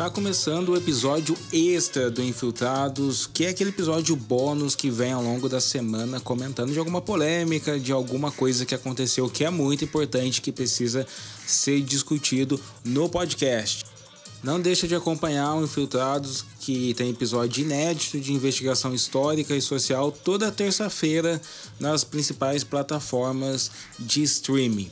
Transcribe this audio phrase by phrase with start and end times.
[0.00, 5.22] Tá começando o episódio extra do Infiltrados, que é aquele episódio bônus que vem ao
[5.22, 9.84] longo da semana comentando de alguma polêmica, de alguma coisa que aconteceu que é muito
[9.84, 11.06] importante, que precisa
[11.46, 13.84] ser discutido no podcast.
[14.42, 20.10] Não deixa de acompanhar o Infiltrados, que tem episódio inédito de investigação histórica e social
[20.10, 21.38] toda terça-feira
[21.78, 24.90] nas principais plataformas de streaming.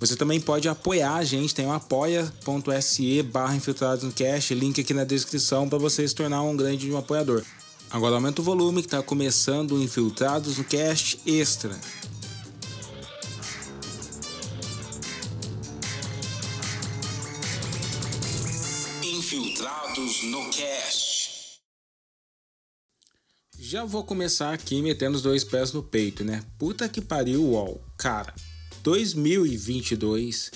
[0.00, 4.94] Você também pode apoiar a gente, tem o apoia.se barra infiltrados no cash, link aqui
[4.94, 7.44] na descrição para você se tornar um grande um apoiador.
[7.90, 11.78] Agora aumenta o volume que está começando o Infiltrados no Cast Extra.
[19.02, 21.60] Infiltrados no Cast.
[23.58, 26.42] Já vou começar aqui metendo os dois pés no peito, né?
[26.58, 27.82] Puta que pariu, UOL.
[27.98, 28.32] Cara,
[28.82, 30.50] 2022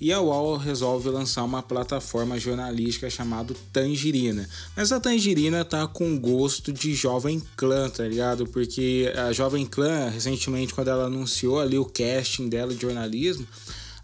[0.00, 4.48] e a UOL resolve lançar uma plataforma jornalística chamada Tangerina.
[4.74, 8.46] Mas a Tangerina tá com gosto de Jovem Clã, tá ligado?
[8.46, 13.46] Porque a Jovem Clã, recentemente, quando ela anunciou ali o casting dela de jornalismo,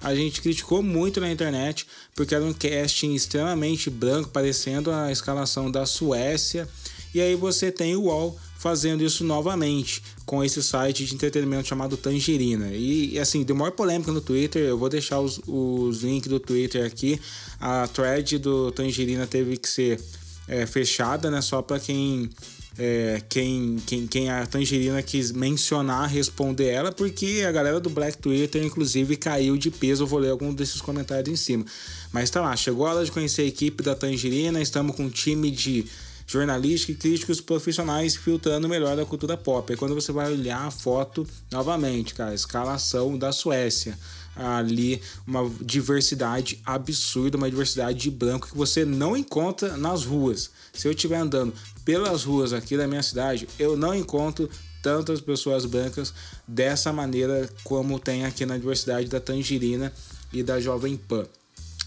[0.03, 5.70] a gente criticou muito na internet porque era um casting extremamente branco, parecendo a escalação
[5.70, 6.69] da Suécia.
[7.14, 11.97] E aí você tem o UOL fazendo isso novamente com esse site de entretenimento chamado
[11.97, 12.73] Tangerina.
[12.73, 14.61] E assim, deu maior polêmica no Twitter.
[14.61, 17.20] Eu vou deixar os, os links do Twitter aqui.
[17.61, 20.00] A thread do Tangerina teve que ser
[20.48, 21.41] é, fechada, né?
[21.41, 22.28] Só para quem.
[22.77, 28.19] É, quem, quem, quem a Tangerina quis mencionar, responder ela, porque a galera do Black
[28.19, 30.03] Twitter, inclusive, caiu de peso.
[30.03, 31.64] Eu vou ler algum desses comentários em cima.
[32.12, 34.61] Mas tá lá, chegou a hora de conhecer a equipe da Tangerina.
[34.61, 35.86] Estamos com um time de
[36.27, 39.72] jornalística e críticos profissionais filtrando melhor da cultura pop.
[39.72, 43.98] É quando você vai olhar a foto novamente, cara, a escalação da Suécia.
[44.34, 50.50] Ali, uma diversidade absurda, uma diversidade de branco que você não encontra nas ruas.
[50.74, 51.55] Se eu estiver andando
[51.86, 54.51] pelas ruas aqui da minha cidade, eu não encontro
[54.83, 56.12] tantas pessoas brancas
[56.46, 59.90] dessa maneira como tem aqui na diversidade da Tangerina
[60.33, 61.27] e da Jovem Pan.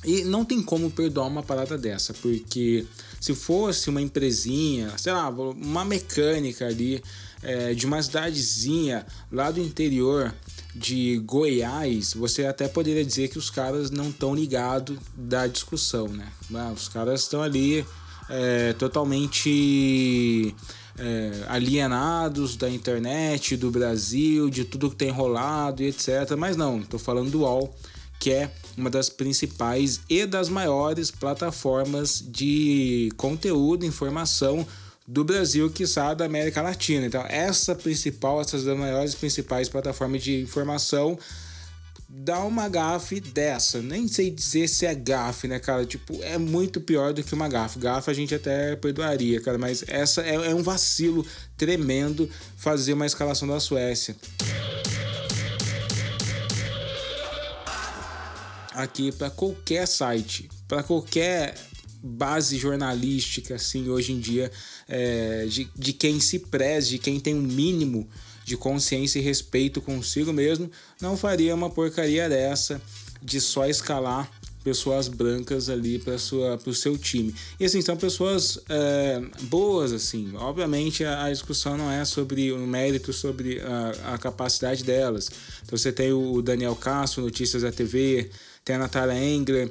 [0.03, 2.85] E não tem como perdoar uma parada dessa, porque
[3.19, 7.03] se fosse uma empresinha, sei lá, uma mecânica ali
[7.43, 10.33] é, de uma cidadezinha lá do interior
[10.73, 16.31] de Goiás, você até poderia dizer que os caras não estão ligados da discussão, né?
[16.73, 17.85] Os caras estão ali
[18.29, 20.55] é, totalmente
[20.97, 26.35] é, alienados da internet, do Brasil, de tudo que tem rolado e etc.
[26.37, 27.75] Mas não, estou falando do UOL
[28.19, 34.65] que é uma das principais e das maiores plataformas de conteúdo, informação
[35.07, 37.05] do Brasil, que sabe da América Latina.
[37.05, 41.17] Então, essa principal, essas das maiores principais plataformas de informação
[42.07, 43.81] dá uma gafe dessa.
[43.81, 45.85] Nem sei dizer se é gafe, né, cara?
[45.85, 47.79] Tipo, é muito pior do que uma gafe.
[47.79, 51.25] Gafe a gente até perdoaria, cara, mas essa é, é um vacilo
[51.57, 54.15] tremendo fazer uma escalação da Suécia.
[58.83, 61.55] Aqui para qualquer site, para qualquer
[62.01, 64.51] base jornalística, assim, hoje em dia,
[64.87, 68.07] é, de, de quem se preze, de quem tem um mínimo
[68.45, 72.81] de consciência e respeito consigo mesmo, não faria uma porcaria dessa
[73.21, 74.31] de só escalar
[74.63, 77.33] pessoas brancas ali para o seu time.
[77.59, 80.33] E assim, são pessoas é, boas, assim.
[80.35, 85.29] Obviamente a, a, discussão não é sobre o mérito, sobre a, a capacidade delas.
[85.63, 88.29] Então você tem o Daniel Castro, Notícias da TV,
[88.69, 89.67] tem a Natália Engler,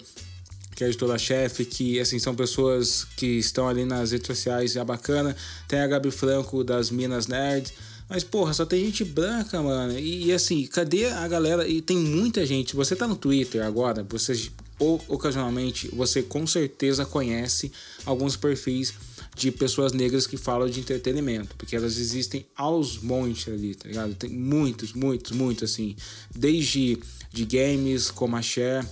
[0.74, 4.84] que é a editora-chefe, que assim, são pessoas que estão ali nas redes sociais, é
[4.84, 5.36] bacana.
[5.68, 7.72] Tem a Gabi Franco das Minas Nerd.
[8.08, 9.96] Mas, porra, só tem gente branca, mano.
[9.96, 11.68] E, e, assim, cadê a galera?
[11.68, 12.74] E tem muita gente.
[12.74, 14.50] Você tá no Twitter agora, você
[14.80, 17.70] ou ocasionalmente, você com certeza conhece
[18.04, 18.94] alguns perfis
[19.38, 24.14] de pessoas negras que falam de entretenimento, porque elas existem aos montes ali, tá ligado?
[24.14, 25.94] Tem muitos, muitos, muitos, assim.
[26.34, 26.98] Desde
[27.32, 28.84] de games, como a Share,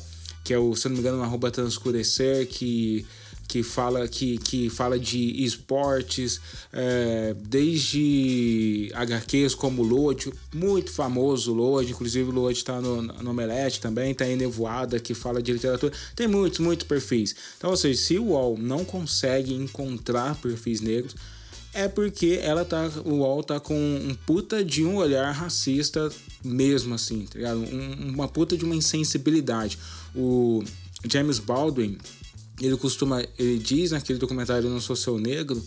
[0.45, 3.05] que é o, se não me engano, arroba transcurecer, que,
[3.49, 6.41] que, fala, que, que fala de esportes,
[6.73, 14.15] é, desde HQs como Load, muito famoso Load, inclusive Load está no, no Omelete também,
[14.15, 17.35] tá em Nevoada, que fala de literatura, tem muitos, muitos perfis.
[17.57, 21.15] Então, ou seja, se o UOL não consegue encontrar perfis negros,
[21.73, 26.11] é porque ela tá, o UOL tá com um puta de um olhar racista
[26.43, 27.59] mesmo assim, tá ligado?
[27.59, 29.79] Um, uma puta de uma insensibilidade.
[30.15, 30.65] O
[31.07, 31.99] James Baldwin,
[32.61, 35.63] ele costuma, ele diz naquele documentário Não Sou Seu Negro,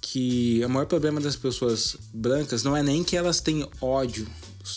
[0.00, 4.26] que o maior problema das pessoas brancas não é nem que elas têm ódio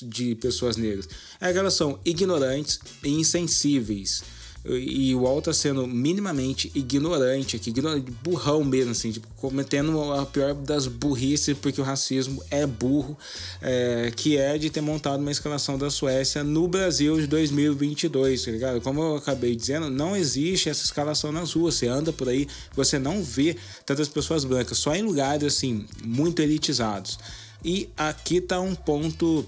[0.04, 1.10] de pessoas negras,
[1.42, 4.24] é que elas são ignorantes e insensíveis.
[4.66, 10.26] E o UOL tá sendo minimamente ignorante aqui, ignorante, burrão mesmo, assim, tipo, cometendo a
[10.26, 13.18] pior das burrices, porque o racismo é burro,
[13.62, 18.52] é, que é de ter montado uma escalação da Suécia no Brasil de 2022, tá
[18.52, 18.82] ligado?
[18.82, 21.76] Como eu acabei dizendo, não existe essa escalação nas ruas.
[21.76, 22.46] Você anda por aí,
[22.76, 23.56] você não vê
[23.86, 27.18] tantas pessoas brancas, só em lugares, assim, muito elitizados.
[27.64, 29.46] E aqui tá um ponto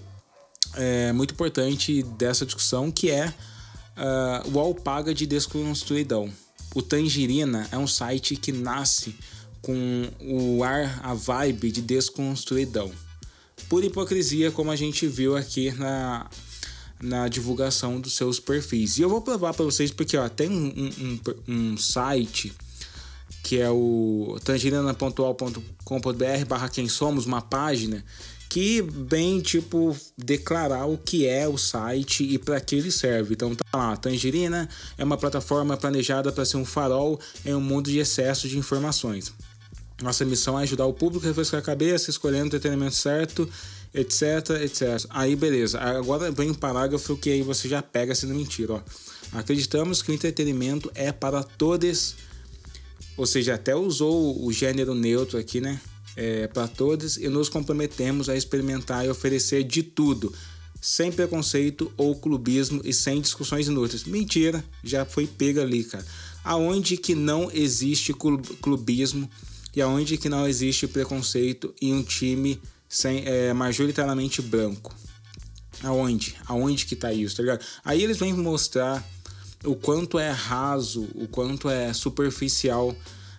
[0.76, 3.34] é, muito importante dessa discussão, que é
[3.98, 6.32] uh, o Alpaga de Desconstruidão.
[6.74, 9.16] O Tangerina é um site que nasce
[9.62, 12.92] com o ar, a vibe de desconstruidão.
[13.70, 16.28] Por hipocrisia, como a gente viu aqui na,
[17.00, 18.98] na divulgação dos seus perfis.
[18.98, 22.52] E eu vou provar para vocês porque ó, tem um, um, um site
[23.44, 28.04] que é o tangerina.al.com.br barra quem somos, uma página
[28.52, 33.34] que vem tipo declarar o que é o site e para que ele serve.
[33.34, 34.68] Então tá lá, Tangerina
[34.98, 39.32] é uma plataforma planejada para ser um farol em um mundo de excesso de informações.
[40.02, 43.50] Nossa missão é ajudar o público a refrescar a cabeça, escolhendo o entretenimento certo,
[43.94, 45.06] etc, etc.
[45.12, 45.80] Aí beleza.
[45.80, 48.82] Agora vem um parágrafo que aí você já pega sendo mentira, ó.
[49.32, 52.16] Acreditamos que o entretenimento é para todos,
[53.16, 55.80] ou seja, até usou o gênero neutro aqui, né?
[56.16, 60.34] É, para todos e nos comprometemos a experimentar e oferecer de tudo,
[60.80, 64.04] sem preconceito ou clubismo e sem discussões inúteis.
[64.04, 66.06] Mentira, já foi pega ali, cara.
[66.44, 69.30] Aonde que não existe clubismo
[69.76, 72.60] e aonde que não existe preconceito em um time
[72.90, 74.94] sem, é, majoritariamente branco?
[75.84, 76.36] Aonde?
[76.46, 77.64] Aonde que tá isso, tá ligado?
[77.86, 79.08] Aí eles vêm mostrar
[79.64, 82.96] o quanto é raso, o quanto é superficial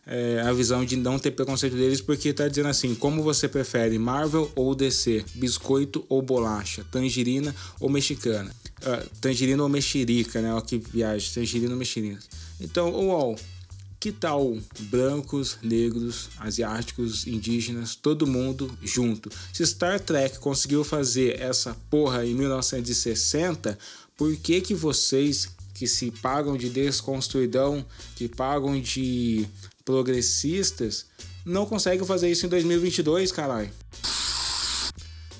[0.06, 3.98] é, a visão de não ter preconceito deles, porque tá dizendo assim: como você prefere,
[3.98, 8.50] Marvel ou DC, biscoito ou bolacha, tangerina ou mexicana,
[8.82, 10.52] uh, tangerina ou mexerica, né?
[10.52, 12.20] Ó, que viagem, tangerina ou mexerica.
[12.60, 13.36] Então, uau,
[14.00, 19.30] que tal brancos, negros, asiáticos, indígenas, todo mundo junto?
[19.52, 23.78] Se Star Trek conseguiu fazer essa porra em 1960,
[24.16, 27.84] por que que vocês que se pagam de desconstruidão,
[28.14, 29.48] que pagam de
[29.84, 31.06] progressistas
[31.44, 33.70] não conseguem fazer isso em 2022, caralho.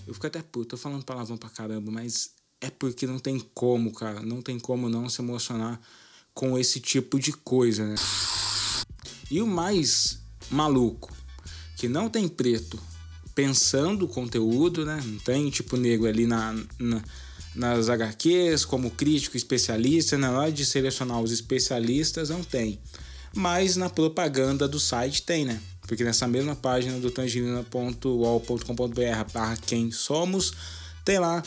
[0.07, 2.31] Eu fico até puto, tô falando palavrão pra caramba, mas
[2.61, 4.21] é porque não tem como, cara.
[4.21, 5.81] Não tem como não se emocionar
[6.35, 7.95] com esse tipo de coisa, né?
[9.31, 10.19] E o mais
[10.51, 11.11] maluco,
[11.77, 12.79] que não tem preto
[13.35, 15.01] pensando o conteúdo, né?
[15.05, 17.03] Não tem tipo negro ali na, na
[17.55, 22.81] nas HQs como crítico especialista, na hora de selecionar os especialistas, não tem
[23.35, 25.61] mas na propaganda do site tem, né?
[25.87, 30.53] Porque nessa mesma página do tangerina.wall.com.br barra quem somos,
[31.05, 31.43] tem lá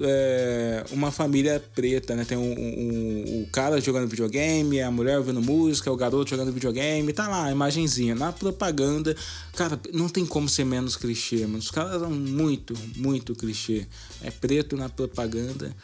[0.00, 2.24] é, uma família preta, né?
[2.24, 6.52] Tem o um, um, um, cara jogando videogame, a mulher ouvindo música, o garoto jogando
[6.52, 8.14] videogame, tá lá a imagenzinha.
[8.14, 9.16] Na propaganda,
[9.54, 11.58] cara, não tem como ser menos clichê, mano.
[11.58, 13.86] Os caras são muito, muito clichê.
[14.22, 15.74] É preto na propaganda,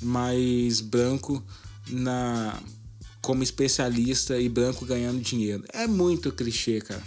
[0.00, 1.42] mas branco
[1.88, 2.58] na
[3.22, 5.64] como especialista e branco ganhando dinheiro.
[5.72, 7.02] É muito clichê, cara.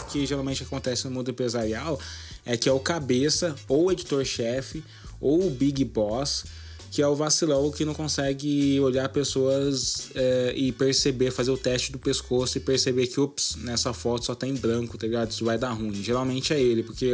[0.00, 2.00] O que geralmente acontece no mundo empresarial
[2.46, 4.82] é que é o cabeça, ou editor-chefe,
[5.20, 6.44] ou o big boss,
[6.90, 11.90] que é o vacilão que não consegue olhar pessoas é, e perceber, fazer o teste
[11.90, 15.30] do pescoço e perceber que, ups, nessa foto só tem branco, tá ligado?
[15.30, 15.94] Isso vai dar ruim.
[16.02, 17.12] Geralmente é ele, porque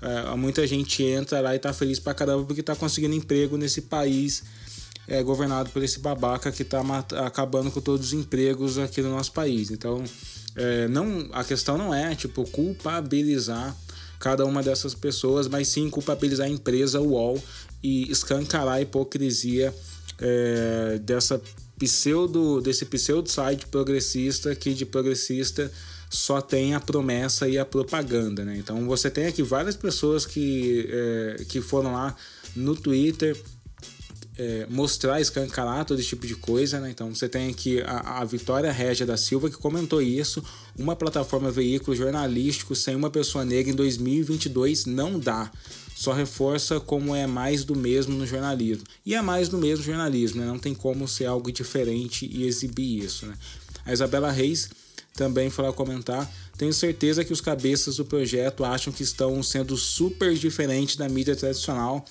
[0.00, 3.82] é, muita gente entra lá e tá feliz pra caramba porque tá conseguindo emprego nesse
[3.82, 4.44] país
[5.08, 6.82] é governado por esse babaca que está
[7.24, 9.70] acabando com todos os empregos aqui no nosso país.
[9.70, 10.04] Então,
[10.54, 13.74] é, não, a questão não é tipo culpabilizar
[14.20, 17.42] cada uma dessas pessoas, mas sim culpabilizar a empresa UOL
[17.82, 19.74] e escancarar a hipocrisia
[20.20, 21.40] é, dessa
[21.78, 25.70] pseudo desse pseudo site progressista que de progressista
[26.10, 28.56] só tem a promessa e a propaganda, né?
[28.56, 32.16] Então você tem aqui várias pessoas que, é, que foram lá
[32.56, 33.36] no Twitter
[34.38, 36.90] é, mostrar, escancarar todo esse tipo de coisa, né?
[36.90, 40.42] Então você tem aqui a, a Vitória Régia da Silva que comentou isso.
[40.78, 45.50] Uma plataforma veículo jornalístico sem uma pessoa negra em 2022 não dá.
[45.96, 48.84] Só reforça como é mais do mesmo no jornalismo.
[49.04, 50.46] E é mais do mesmo jornalismo, né?
[50.46, 53.34] Não tem como ser algo diferente e exibir isso, né?
[53.84, 54.70] A Isabela Reis
[55.14, 56.30] também foi lá comentar.
[56.56, 61.34] Tenho certeza que os cabeças do projeto acham que estão sendo super diferentes da mídia
[61.34, 62.04] tradicional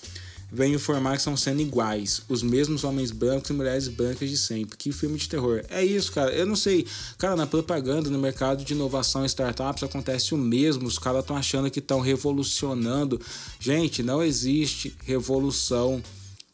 [0.51, 4.77] vem informar que estão sendo iguais, os mesmos homens brancos e mulheres brancas de sempre.
[4.77, 5.63] Que filme de terror.
[5.69, 6.31] É isso, cara.
[6.31, 6.85] Eu não sei.
[7.17, 10.87] Cara, na propaganda, no mercado de inovação e startups acontece o mesmo.
[10.87, 13.19] Os caras estão achando que estão revolucionando.
[13.59, 16.01] Gente, não existe revolução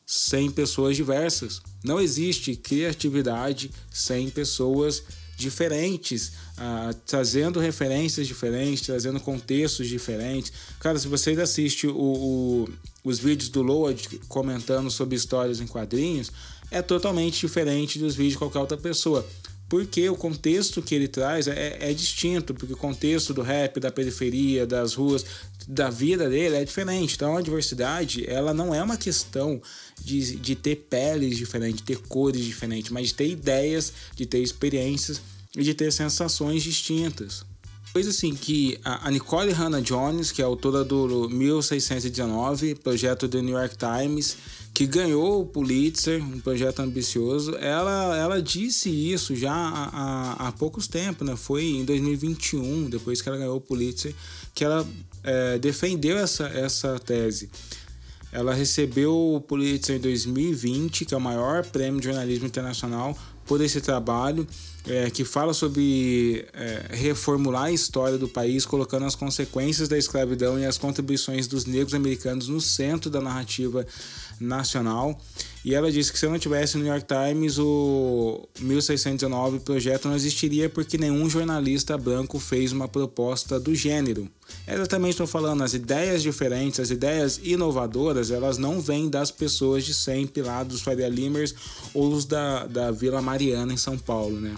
[0.05, 1.61] sem pessoas diversas.
[1.83, 5.03] Não existe criatividade sem pessoas
[5.35, 10.51] diferentes, uh, trazendo referências diferentes, trazendo contextos diferentes.
[10.79, 12.69] Cara, se vocês assistem o, o,
[13.03, 16.31] os vídeos do Load comentando sobre histórias em quadrinhos,
[16.71, 19.25] é totalmente diferente dos vídeos de qualquer outra pessoa
[19.73, 23.91] porque o contexto que ele traz é, é, distinto, porque o contexto do rap, da
[23.91, 25.25] periferia, das ruas,
[25.67, 27.15] da vida dele é diferente.
[27.15, 29.59] Então a diversidade, ela não é uma questão
[29.99, 34.43] de, de ter peles diferentes, de ter cores diferentes, mas de ter ideias, de ter
[34.43, 35.19] experiências
[35.57, 37.43] e de ter sensações distintas.
[37.93, 43.55] Coisa assim que a Nicole Hannah Jones, que é autora do 1619, projeto do New
[43.55, 44.35] York Times,
[44.73, 50.51] que ganhou o Pulitzer, um projeto ambicioso, ela, ela disse isso já há, há, há
[50.53, 51.35] poucos tempos, né?
[51.35, 54.15] Foi em 2021, depois que ela ganhou o Pulitzer,
[54.55, 54.83] que ela
[55.23, 57.47] é, defendeu essa, essa tese.
[58.31, 63.61] Ela recebeu o Pulitzer em 2020, que é o maior prêmio de jornalismo internacional, por
[63.61, 64.47] esse trabalho
[64.87, 70.59] é, que fala sobre é, reformular a história do país, colocando as consequências da escravidão
[70.59, 73.85] e as contribuições dos negros americanos no centro da narrativa
[74.39, 75.19] nacional.
[75.63, 80.15] E ela disse que se não tivesse no New York Times, o 1619 projeto não
[80.15, 84.29] existiria porque nenhum jornalista branco fez uma proposta do gênero.
[84.67, 89.85] Eu também estou falando, as ideias diferentes, as ideias inovadoras, elas não vêm das pessoas
[89.85, 91.55] de sempre lá dos Faria Limers
[91.93, 94.53] ou da, da Vila Mariana em São Paulo, né?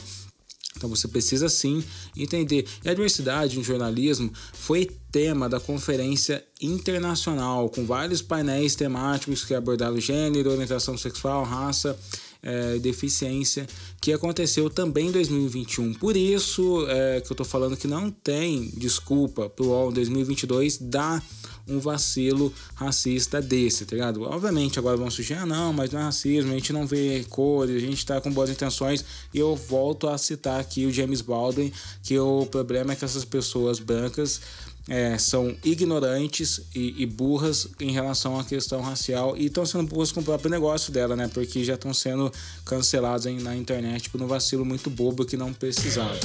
[0.76, 1.84] Então você precisa sim
[2.16, 2.66] entender.
[2.84, 9.54] E a diversidade no jornalismo foi tema da conferência internacional, com vários painéis temáticos que
[9.54, 11.98] abordaram gênero, orientação sexual, raça
[12.46, 13.66] é, deficiência,
[14.00, 15.96] que aconteceu também em 2021.
[15.96, 20.78] Por isso é, que eu estou falando que não tem desculpa para o UOL 2022
[20.78, 21.24] dar
[21.68, 24.24] um vacilo racista desse, tá ligado?
[24.24, 27.76] Obviamente agora vão surgir, ah não, mas não é racismo, a gente não vê cores,
[27.76, 29.04] a gente está com boas intenções.
[29.34, 31.72] E eu volto a citar aqui o James Baldwin,
[32.04, 34.42] que o problema é que essas pessoas brancas
[34.88, 40.12] é, são ignorantes e, e, burras em relação à questão racial e estão sendo burras
[40.12, 41.28] com o próprio negócio dela, né?
[41.28, 42.32] Porque já estão sendo
[42.64, 46.16] cancelados na internet por um vacilo muito bobo que não precisava.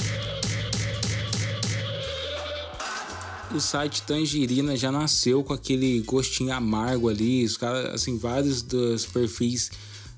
[3.53, 9.05] O site Tangerina já nasceu com aquele gostinho amargo ali, os caras, assim, vários dos
[9.05, 9.69] perfis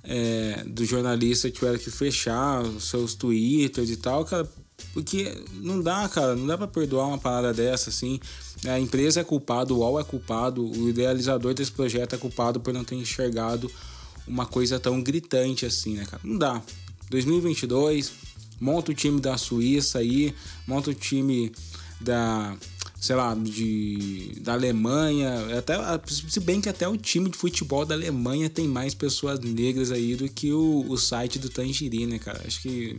[0.04, 4.48] é, do jornalista tiveram que fechar seus twitters e tal, cara,
[4.94, 8.20] porque não dá, cara, não dá para perdoar uma parada dessa assim.
[8.68, 12.74] A empresa é culpada, o UOL é culpado, o idealizador desse projeto é culpado por
[12.74, 13.72] não ter enxergado
[14.28, 16.22] uma coisa tão gritante assim, né, cara?
[16.24, 16.62] Não dá.
[17.10, 18.12] 2022,
[18.60, 20.34] monta o time da Suíça aí,
[20.68, 21.52] monta o time
[22.00, 22.56] da
[23.04, 25.76] sei lá, de, da Alemanha, até,
[26.08, 30.16] se bem que até o time de futebol da Alemanha tem mais pessoas negras aí
[30.16, 32.42] do que o, o site do Tangerine, cara.
[32.48, 32.98] Acho que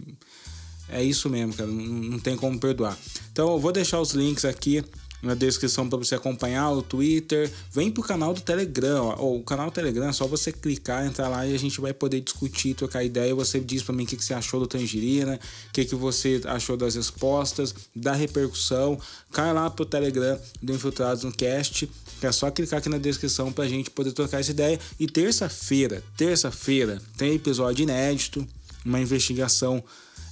[0.91, 1.71] é isso mesmo, cara.
[1.71, 2.99] Não, não tem como perdoar.
[3.33, 4.85] Então eu vou deixar os links aqui
[5.25, 7.51] na descrição para você acompanhar o Twitter.
[7.73, 9.37] Vem pro canal do Telegram, ó.
[9.37, 12.21] o canal do Telegram é só você clicar, entrar lá e a gente vai poder
[12.21, 13.35] discutir, trocar ideia.
[13.35, 16.41] Você diz para mim o que, que você achou do Tangerina, o que, que você
[16.45, 18.99] achou das respostas, da repercussão.
[19.33, 21.91] Cai lá pro Telegram do Infiltrados no Cast.
[22.23, 24.79] É só clicar aqui na descrição pra gente poder trocar essa ideia.
[25.01, 28.47] E terça-feira, terça-feira, tem episódio inédito,
[28.85, 29.83] uma investigação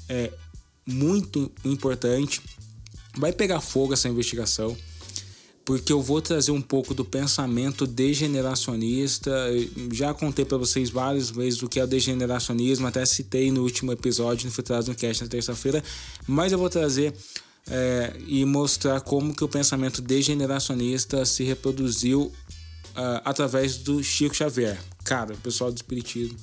[0.09, 0.31] é,
[0.87, 2.41] muito importante.
[3.17, 4.77] Vai pegar fogo essa investigação,
[5.65, 9.31] porque eu vou trazer um pouco do pensamento degeneracionista.
[9.93, 13.93] Já contei para vocês várias vezes o que é o degeneracionismo, até citei no último
[13.93, 15.83] episódio no Filtrado no Cast na terça-feira,
[16.27, 17.15] mas eu vou trazer
[17.69, 24.79] é, e mostrar como que o pensamento degeneracionista se reproduziu uh, através do Chico Xavier.
[25.05, 26.37] Cara, o pessoal do Espiritismo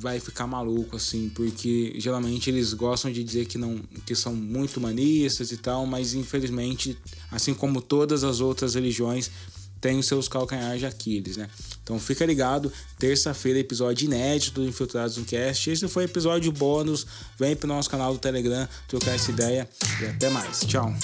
[0.00, 4.78] vai ficar maluco assim, porque geralmente eles gostam de dizer que não que são muito
[4.78, 6.96] humanistas e tal, mas infelizmente,
[7.30, 9.30] assim como todas as outras religiões,
[9.78, 11.48] tem os seus calcanhares de Aquiles, né?
[11.82, 15.70] Então fica ligado, terça-feira episódio inédito do Infiltrados no Cast.
[15.70, 17.06] Esse foi episódio bônus.
[17.38, 19.68] Vem pro nosso canal do Telegram trocar essa ideia
[20.00, 20.60] e até mais.
[20.60, 20.94] Tchau.